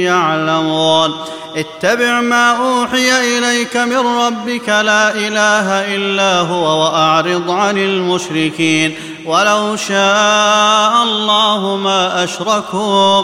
يعلمون. 0.02 1.14
اتبع 1.56 2.20
ما 2.20 2.50
أوحي 2.50 3.38
إليك 3.38 3.76
من 3.76 3.98
ربك 3.98 4.68
لا 4.68 5.14
إله 5.14 5.96
إلا 5.96 6.40
هو 6.40 6.82
وأعرض 6.82 7.50
عن 7.50 7.78
المشركين. 7.78 8.94
ولو 9.26 9.76
شاء 9.76 11.02
الله 11.02 11.76
ما 11.76 12.24
أشركوا 12.24 13.22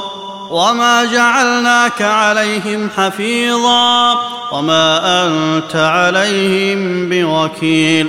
وما 0.50 1.04
جعلناك 1.04 2.02
عليهم 2.02 2.90
حفيظا 2.96 4.18
وما 4.52 5.00
أنت 5.26 5.76
عليهم 5.76 7.08
بوكيل. 7.08 8.08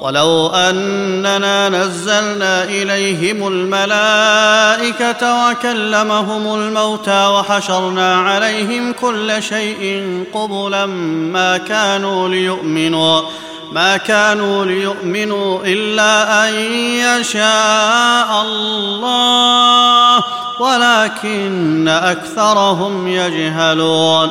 ولو 0.00 0.46
أننا 0.46 1.68
نزلنا 1.68 2.64
إليهم 2.64 3.48
الملائكة 3.48 5.48
وكلمهم 5.48 6.54
الموتى 6.54 7.26
وحشرنا 7.26 8.16
عليهم 8.16 8.92
كل 8.92 9.42
شيء 9.42 10.24
قبلا 10.34 10.86
ما 10.86 11.58
كانوا 11.58 12.28
ليؤمنوا 12.28 13.20
ما 13.72 13.96
كانوا 13.96 14.64
ليؤمنوا 14.64 15.60
إلا 15.64 16.48
أن 16.48 16.54
يشاء 16.74 18.42
الله 18.42 20.24
ولكن 20.60 21.88
أكثرهم 21.88 23.08
يجهلون. 23.08 24.30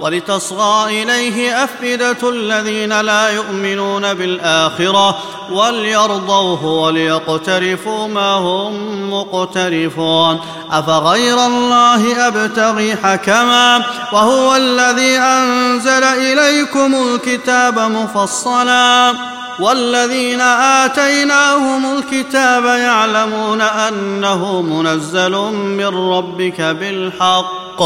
ولتصغى 0.00 1.02
إليه 1.02 1.64
أفئدة 1.64 2.30
الذين 2.30 3.00
لا 3.00 3.28
يؤمنون 3.28 4.14
بالآخرة 4.14 5.18
وليرضوه 5.50 6.64
وليقترفوا 6.64 8.08
ما 8.08 8.32
هم 8.32 9.10
مقترفون 9.12 10.40
أفغير 10.72 11.46
الله 11.46 12.28
أبتغي 12.28 12.96
حكما 12.96 13.82
وهو 14.12 14.56
الذي 14.56 15.18
أنزل 15.18 16.04
إليكم 16.04 16.94
الكتاب 16.94 17.78
مفصلا 17.78 19.14
والذين 19.60 20.40
آتيناهم 20.40 21.98
الكتاب 21.98 22.64
يعلمون 22.64 23.60
أنه 23.60 24.62
منزل 24.62 25.32
من 25.52 26.10
ربك 26.12 26.60
بالحق 26.60 27.82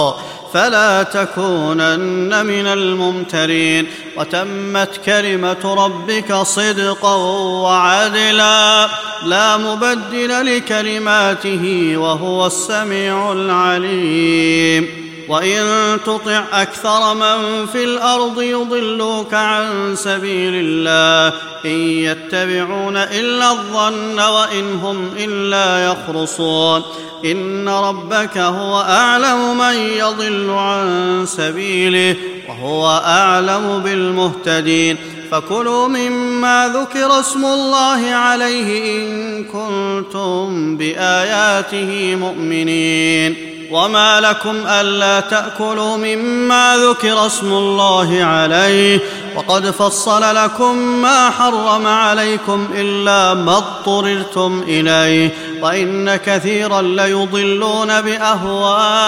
فلا 0.52 1.02
تكونن 1.02 2.46
من 2.46 2.66
الممترين 2.66 3.86
وتمت 4.16 5.00
كلمة 5.06 5.74
ربك 5.84 6.34
صدقا 6.34 7.16
وعدلا 7.62 8.88
لا 9.24 9.56
مبدل 9.56 10.56
لكلماته 10.56 11.92
وهو 11.96 12.46
السميع 12.46 13.32
العليم 13.32 15.01
وان 15.28 15.98
تطع 16.06 16.44
أكثر 16.52 17.14
من 17.14 17.66
في 17.66 17.84
الأرض 17.84 18.42
يضلوك 18.42 19.34
عن 19.34 19.96
سبيل 19.96 20.52
الله 20.54 21.38
ان 21.64 21.80
يتبعون 21.80 22.96
الا 22.96 23.50
الظن 23.50 24.20
وان 24.20 24.74
هم 24.74 25.10
الا 25.16 25.86
يخرصون 25.86 26.82
ان 27.24 27.68
ربك 27.68 28.38
هو 28.38 28.80
اعلم 28.80 29.58
من 29.58 29.74
يضل 29.74 30.50
عن 30.50 31.24
سبيله 31.26 32.16
وهو 32.48 32.88
اعلم 33.04 33.82
بالمهتدين 33.84 34.96
فكلوا 35.30 35.88
مما 35.88 36.72
ذكر 36.74 37.20
اسم 37.20 37.44
الله 37.44 38.10
عليه 38.14 38.96
ان 38.96 39.44
كنتم 39.44 40.76
باياته 40.76 42.16
مؤمنين 42.16 43.51
وما 43.72 44.20
لكم 44.20 44.66
الا 44.66 45.20
تاكلوا 45.20 45.96
مما 45.96 46.76
ذكر 46.76 47.26
اسم 47.26 47.52
الله 47.52 48.24
عليه 48.24 49.00
وقد 49.36 49.70
فصل 49.70 50.34
لكم 50.34 50.76
ما 50.76 51.30
حرم 51.30 51.86
عليكم 51.86 52.68
الا 52.74 53.34
ما 53.34 53.56
اضطررتم 53.56 54.64
اليه 54.68 55.30
وان 55.62 56.16
كثيرا 56.16 56.82
ليضلون 56.82 58.00
باهوائهم 58.00 59.02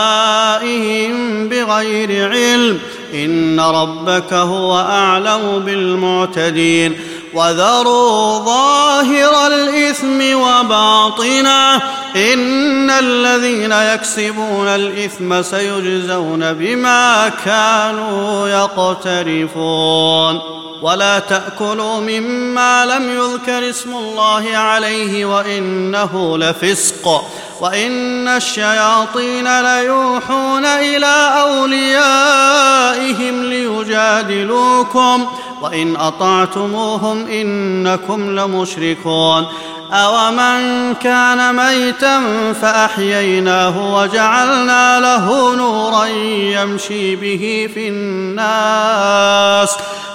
بغير 1.49 2.31
علم 2.31 2.79
ان 3.15 3.61
ربك 3.61 4.33
هو 4.33 4.79
اعلم 4.79 5.63
بالمعتدين 5.65 6.97
وذروا 7.35 8.39
ظاهر 8.39 9.47
الاثم 9.47 10.37
وباطنه 10.37 11.83
إن 12.17 12.91
الذين 12.91 13.73
يكسبون 13.73 14.69
الإثم 14.69 15.43
سيجزون 15.43 16.53
بما 16.53 17.29
كانوا 17.45 18.49
يقترفون. 18.49 20.41
ولا 20.85 21.19
تأكلوا 21.19 22.01
مما 22.01 22.87
لم 22.87 23.11
يذكر 23.11 23.71
اسم 23.71 23.97
الله 23.97 24.57
عليه 24.57 25.25
وإنه 25.25 26.39
لفسق 26.39 27.25
وإن 27.61 28.29
الشياطين 28.29 29.61
ليوحون 29.61 30.65
إلى 30.65 31.33
أوليائهم 31.41 33.43
ليجادلوكم 33.43 35.27
وإن 35.63 35.97
أطعتموهم 35.97 37.27
إنكم 37.27 38.41
لمشركون 38.41 39.47
اومن 39.93 40.95
كان 40.95 41.57
ميتا 41.57 42.23
فأحييناه 42.63 43.95
وجعلنا 43.95 45.01
له 45.01 45.57
نورا 45.57 46.07
يمشي 46.07 47.17
به 47.17 47.71
في 47.75 47.89
الناس 47.89 49.71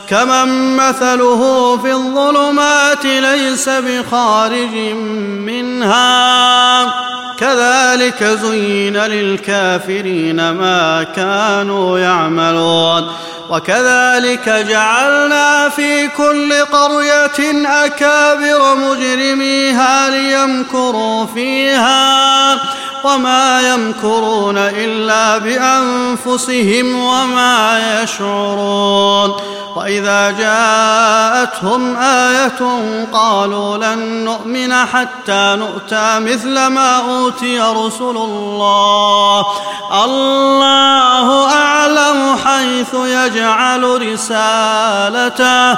كمن 0.09 0.75
مثله 0.75 1.77
في 1.77 1.91
الظلمات 1.91 3.05
ليس 3.05 3.69
بخارج 3.69 4.75
منها. 5.45 6.93
كذلك 7.39 8.23
زين 8.23 8.97
للكافرين 8.97 10.49
ما 10.49 11.03
كانوا 11.15 11.99
يعملون. 11.99 13.11
وكذلك 13.49 14.49
جعلنا 14.49 15.69
في 15.69 16.07
كل 16.07 16.53
قرية 16.53 17.67
أكابر 17.85 18.75
مجرميها 18.75 20.09
ليمكروا 20.09 21.25
فيها. 21.25 22.55
وما 23.03 23.73
يمكرون 23.73 24.57
إلا 24.57 25.37
بأنفسهم 25.37 26.95
وما 26.95 27.79
يشعرون 28.03 29.33
وإذا 29.75 30.31
جاءتهم 30.31 31.97
آية 31.97 32.59
قالوا 33.13 33.77
لن 33.77 33.99
نؤمن 34.25 34.73
حتى 34.73 35.57
نؤتى 35.59 36.19
مثل 36.19 36.67
ما 36.67 36.95
أوتي 36.97 37.59
رسل 37.59 38.17
الله. 38.17 39.45
الله 40.03 41.53
أعلم 41.53 42.37
حيث 42.45 42.93
يجعل 42.93 44.11
رسالته. 44.13 45.77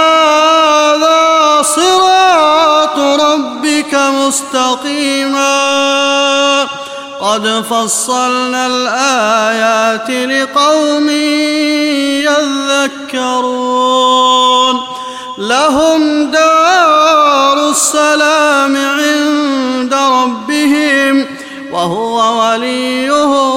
ربك 3.93 4.13
مستقيما 4.27 5.51
قد 7.21 7.63
فصلنا 7.69 8.67
الآيات 8.67 10.09
لقوم 10.09 11.09
يذكرون 13.13 14.81
لهم 15.37 16.31
دار 16.31 17.69
السلام 17.69 18.77
عند 18.77 19.93
ربهم 19.93 21.25
وهو 21.71 22.41
وليهم 22.41 23.50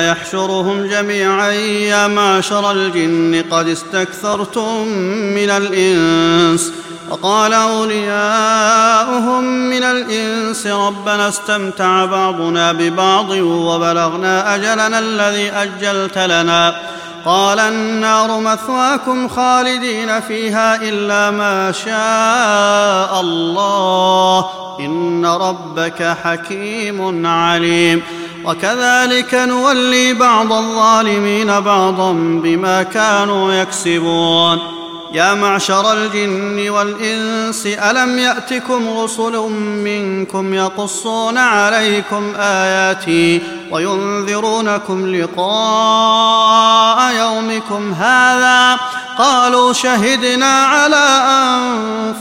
يحشرهم 0.00 0.86
جميعا 0.86 1.50
يا 1.50 2.06
معشر 2.06 2.72
الجن 2.72 3.44
قد 3.50 3.68
استكثرتم 3.68 4.88
من 5.34 5.50
الإنس. 5.50 6.72
وقال 7.10 7.52
أولياؤهم 7.52 9.44
من 9.44 9.82
الإنس 9.82 10.66
ربنا 10.66 11.28
استمتع 11.28 12.04
بعضنا 12.04 12.72
ببعض 12.72 13.30
وبلغنا 13.30 14.54
أجلنا 14.54 14.98
الذي 14.98 15.50
أجلت 15.50 16.18
لنا. 16.18 16.80
قال 17.24 17.58
النار 17.58 18.40
مثواكم 18.40 19.28
خالدين 19.28 20.20
فيها 20.20 20.82
إلا 20.82 21.30
ما 21.30 21.72
شاء 21.72 23.20
الله. 23.20 24.46
إن 24.80 25.26
ربك 25.26 26.16
حكيم 26.24 27.26
عليم. 27.26 28.02
وكذلك 28.44 29.34
نولي 29.34 30.14
بعض 30.14 30.52
الظالمين 30.52 31.60
بعضا 31.60 32.12
بما 32.12 32.82
كانوا 32.82 33.52
يكسبون. 33.52 34.79
يا 35.12 35.34
معشر 35.34 35.92
الجن 35.92 36.70
والإنس 36.70 37.66
ألم 37.66 38.18
يأتكم 38.18 38.98
رسل 38.98 39.38
منكم 39.84 40.54
يقصون 40.54 41.38
عليكم 41.38 42.34
آياتي 42.36 43.42
وينذرونكم 43.70 45.14
لقاء 45.16 47.12
يومكم 47.14 47.92
هذا؟ 47.92 48.78
قالوا 49.18 49.72
شهدنا 49.72 50.64
على 50.64 51.22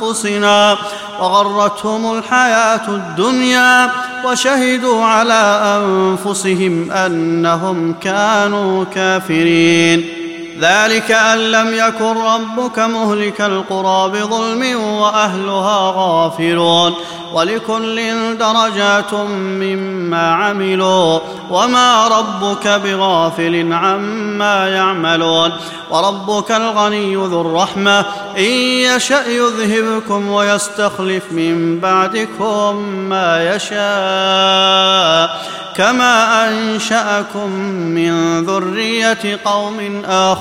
أنفسنا 0.01 0.77
وغرتهم 1.19 2.17
الحياة 2.17 2.89
الدنيا 2.89 3.91
وشهدوا 4.25 5.05
على 5.05 5.61
أنفسهم 5.83 6.91
أنهم 6.91 7.93
كانوا 7.93 8.85
كافرين. 8.85 10.18
ذلك 10.59 11.11
أن 11.11 11.37
لم 11.37 11.73
يكن 11.73 12.17
ربك 12.17 12.79
مهلك 12.79 13.41
القرى 13.41 14.09
بظلم 14.09 14.81
وأهلها 14.81 15.93
غافلون 15.95 16.93
ولكل 17.33 18.01
درجات 18.37 19.13
مما 19.13 20.33
عملوا 20.33 21.19
وما 21.49 22.07
ربك 22.07 22.67
بغافل 22.67 23.73
عما 23.73 24.69
يعملون 24.69 25.51
وربك 25.89 26.51
الغني 26.51 27.15
ذو 27.15 27.41
الرحمة 27.41 27.99
إن 28.37 28.43
يشأ 28.43 29.27
يذهبكم 29.27 30.29
ويستخلف 30.29 31.31
من 31.31 31.79
بعدكم 31.79 32.75
ما 33.09 33.55
يشاء 33.55 35.39
كما 35.79 36.49
أنشأكم 36.49 37.49
من 37.69 38.43
ذرية 38.45 39.39
قوم 39.45 40.01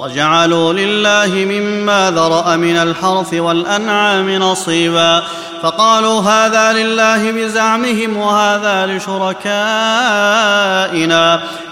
وجعلوا 0.00 0.72
لله 0.72 1.34
مما 1.34 2.10
ذرأ 2.10 2.56
من 2.56 2.76
الحرث 2.76 3.34
والأنعام 3.34 4.30
نصيبا. 4.30 5.22
فقالوا 5.62 6.20
هذا 6.20 6.72
لله 6.72 7.32
بزعمهم 7.32 8.16
وهذا 8.16 8.86
لشركائنا. 8.86 9.40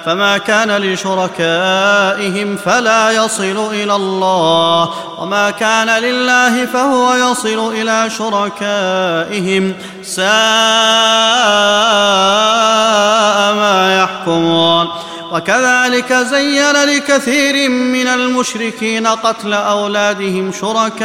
فما 0.04 0.38
كان 0.38 0.76
لشركائهم 0.76 2.56
فلا 2.56 3.10
يصل 3.10 3.68
إلى 3.72 3.96
الله. 3.96 4.90
وما 5.18 5.50
كان 5.50 6.02
لله 6.02 6.66
فهو 6.66 7.14
يصل 7.14 7.72
إلى 7.74 8.10
شركائهم. 8.18 9.74
ساء 10.02 10.26
ما 13.54 14.02
يحكمون. 14.02 14.88
وكذلك 15.36 16.12
زين 16.12 16.72
لكثير 16.72 17.70
من 17.70 18.06
المشركين 18.06 19.06
قتل 19.06 19.52
أولادهم 19.52 20.52
شركاؤهم 20.52 21.02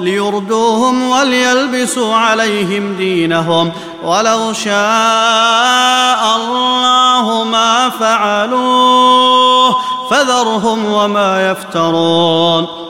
ليردوهم 0.00 1.10
وليلبسوا 1.10 2.14
عليهم 2.14 2.96
دينهم 2.96 3.72
ولو 4.04 4.52
شاء 4.52 6.36
الله 6.36 7.44
ما 7.44 7.90
فعلوه 8.00 9.76
فذرهم 10.10 10.92
وما 10.92 11.50
يفترون 11.50 12.89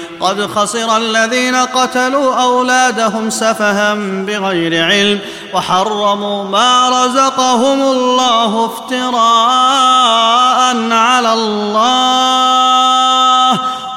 قد 0.21 0.45
خسر 0.45 0.97
الذين 0.97 1.55
قتلوا 1.55 2.35
أولادهم 2.35 3.29
سفها 3.29 3.93
بغير 3.95 4.85
علم 4.85 5.19
وحرموا 5.53 6.43
ما 6.43 6.89
رزقهم 6.89 7.81
الله 7.81 8.65
افتراء 8.65 9.11
على 10.91 11.33
الله. 11.33 12.11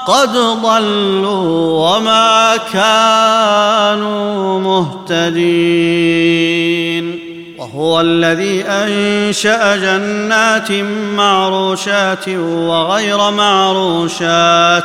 قد 0.07 0.33
ضلوا 0.63 1.97
وما 1.97 2.57
كانوا 2.73 4.61
مهتدين. 4.61 6.35
وهو 7.59 8.01
الذي 8.01 8.65
أنشأ 8.65 9.77
جنات 9.77 10.73
معروشات 11.17 12.29
وغير 12.29 13.31
معروشات 13.31 14.85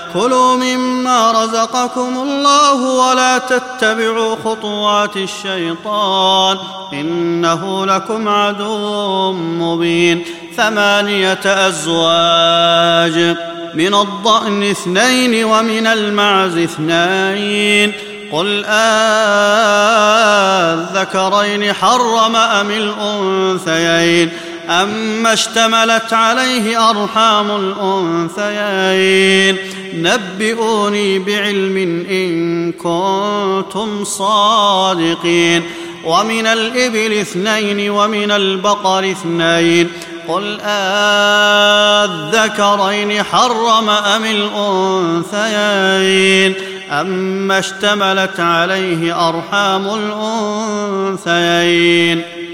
كلوا 0.13 0.55
مما 0.55 1.31
رزقكم 1.31 2.17
الله 2.17 2.81
ولا 2.83 3.37
تتبعوا 3.37 4.35
خطوات 4.45 5.17
الشيطان 5.17 6.57
إنه 6.93 7.85
لكم 7.85 8.27
عدو 8.27 9.31
مبين 9.33 10.23
ثمانية 10.57 11.39
أزواج 11.45 13.37
من 13.73 13.95
الضأن 13.95 14.63
اثنين 14.63 15.45
ومن 15.45 15.87
المعز 15.87 16.57
اثنين 16.57 17.93
قل 18.31 18.65
آذكرين 21.05 21.73
حرم 21.73 22.35
أم 22.35 22.71
الأنثيين 22.71 24.29
أما 24.69 25.33
اشتملت 25.33 26.13
عليه 26.13 26.89
أرحام 26.89 27.51
الأنثيين 28.31 29.57
نبئوني 29.93 31.19
بعلم 31.19 32.05
إن 32.09 32.71
كنتم 32.71 34.03
صادقين. 34.03 35.61
ومن 36.05 36.47
الإبل 36.47 37.13
اثنين 37.13 37.89
ومن 37.89 38.31
البقر 38.31 39.11
اثنين. 39.11 39.87
قل 40.27 40.57
آذكرين 40.61 42.03
حرم 43.23 43.89
أم 43.89 44.25
الأنثيين. 44.25 46.53
أما 46.91 47.59
اشتملت 47.59 48.39
عليه 48.39 49.29
أرحام 49.29 49.87
الأنثيين. 51.27 52.40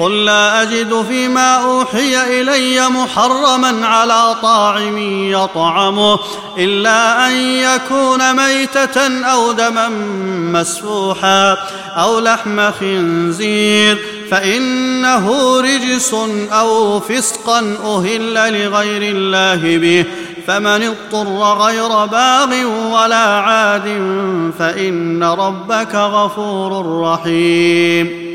قل 0.00 0.24
لا 0.24 0.62
أجد 0.62 1.04
فيما 1.08 1.54
أوحي 1.54 2.40
إلي 2.40 2.88
محرما 2.88 3.86
على 3.86 4.34
طاعم 4.42 4.98
يطعمه 5.30 6.18
إلا 6.58 7.28
أن 7.28 7.32
يكون 7.36 8.36
ميتة 8.36 9.24
أو 9.24 9.52
دما 9.52 9.88
مسفوحا 10.58 11.56
أو 11.96 12.20
لحم 12.20 12.70
خنزير 12.70 13.98
فإنه 14.30 15.60
رجس 15.60 16.14
أو 16.52 17.00
فسقا 17.00 17.58
أهل 17.84 18.34
لغير 18.34 19.16
الله 19.16 19.78
به 19.78 20.04
فمن 20.46 20.82
اضطر 20.82 21.62
غير 21.64 22.06
باغ 22.06 22.48
ولا 22.92 23.16
عاد 23.16 23.88
فإن 24.58 25.24
ربك 25.24 25.94
غفور 25.94 27.00
رحيم 27.00 28.29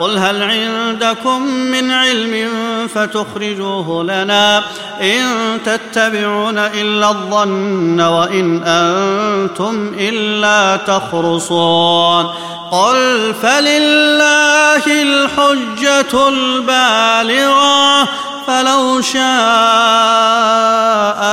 قل 0.00 0.18
هل 0.18 0.42
عندكم 0.42 1.42
من 1.46 1.90
علم 1.90 2.48
فتخرجوه 2.94 4.04
لنا 4.04 4.62
إن 5.00 5.24
تتبعون 5.64 6.58
إلا 6.58 7.08
الظن 7.08 8.00
وإن 8.00 8.62
أنتم 8.62 9.92
إلا 9.98 10.76
تخرصون 10.76 12.24
قل 12.70 13.34
فلله 13.42 15.02
الحجة 15.02 16.28
البالغة 16.28 18.08
فلو 18.46 19.00
شاء 19.00 19.24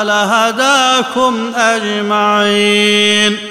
لهداكم 0.04 1.52
أجمعين 1.56 3.51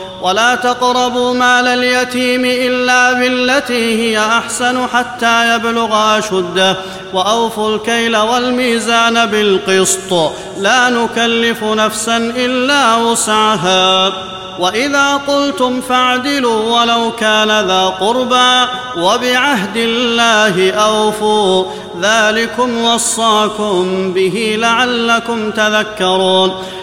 ولا 0.21 0.55
تقربوا 0.55 1.33
مال 1.33 1.67
اليتيم 1.67 2.45
إلا 2.45 3.13
بالتي 3.13 4.01
هي 4.01 4.19
أحسن 4.19 4.87
حتى 4.93 5.55
يبلغ 5.55 6.17
أشده. 6.17 6.75
وأوفوا 7.13 7.75
الكيل 7.75 8.17
والميزان 8.17 9.25
بالقسط. 9.25 10.13
لا 10.57 10.89
نكلف 10.89 11.63
نفسا 11.63 12.17
إلا 12.17 12.95
وسعها. 12.95 14.13
وإذا 14.59 15.15
قلتم 15.15 15.81
فاعدلوا 15.81 16.79
ولو 16.79 17.11
كان 17.19 17.47
ذا 17.47 17.93
قربى 17.99 18.67
وبعهد 18.97 19.77
الله 19.77 20.71
أوفوا. 20.71 21.65
ذلكم 22.01 22.83
وصاكم 22.83 24.13
به 24.13 24.55
لعلكم 24.59 25.51
تذكرون. 25.51 26.63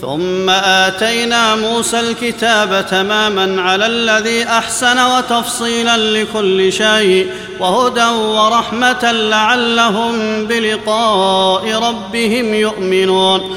ثم 0.00 0.50
آتينا 0.50 1.54
موسى 1.54 2.00
الكتاب 2.00 2.86
تماما 2.90 3.62
على 3.62 3.86
الذي 3.86 4.44
أحسن 4.44 4.98
وتفصيلا 4.98 5.96
لكل 5.96 6.72
شيء 6.72 7.30
وهدى 7.60 8.04
ورحمة 8.04 9.12
لعلهم 9.12 10.46
بلقاء 10.46 11.82
ربهم 11.88 12.54
يؤمنون. 12.54 13.56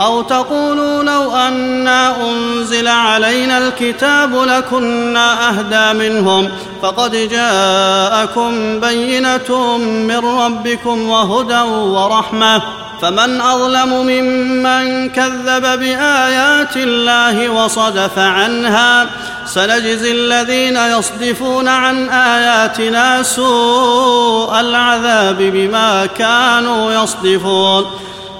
أو 0.00 0.22
تقولوا 0.22 1.02
لو 1.02 1.36
أنا 1.36 2.30
أنزل 2.30 2.88
علينا 2.88 3.58
الكتاب 3.58 4.34
لكنا 4.34 5.48
أهدى 5.48 5.98
منهم 5.98 6.48
فقد 6.82 7.28
جاءكم 7.30 8.80
بينة 8.80 9.78
من 9.78 10.18
ربكم 10.18 11.08
وهدى 11.08 11.60
ورحمة 11.70 12.62
فمن 13.02 13.40
أظلم 13.40 13.88
ممن 13.88 15.08
كذب 15.10 15.62
بآيات 15.62 16.76
الله 16.76 17.48
وصدف 17.48 18.18
عنها 18.18 19.06
سنجزي 19.46 20.12
الذين 20.12 20.76
يصدفون 20.76 21.68
عن 21.68 22.08
آياتنا 22.08 23.22
سوء 23.22 24.60
العذاب 24.60 25.36
بما 25.38 26.06
كانوا 26.06 27.02
يصدفون 27.02 27.86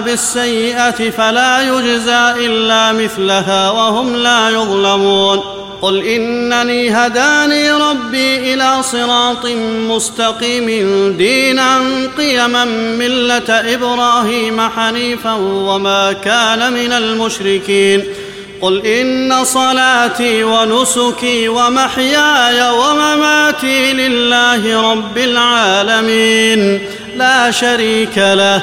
بالسيئة 0.00 1.10
فلا 1.10 1.62
يجزى 1.62 2.46
إلا 2.46 2.92
مثلها 2.92 3.70
وهم 3.70 4.16
لا 4.16 4.50
يظلمون. 4.50 5.40
قل 5.82 6.04
إنني 6.04 6.90
هداني 6.90 7.72
ربي 7.72 8.54
إلى 8.54 8.82
صراط 8.82 9.46
مستقيم 9.88 10.66
دينا 11.18 11.80
قيما 12.18 12.64
ملة 12.98 13.74
إبراهيم 13.74 14.60
حنيفا 14.76 15.32
وما 15.40 16.12
كان 16.12 16.72
من 16.72 16.92
المشركين. 16.92 18.04
قل 18.60 18.86
إن 18.86 19.44
صلاتي 19.44 20.44
ونسكي 20.44 21.48
ومحياي 21.48 22.70
ومماتي 22.70 23.92
لله 23.92 24.92
رب 24.92 25.18
العالمين. 25.18 26.80
لا 27.16 27.50
شريك 27.50 28.18
له 28.18 28.62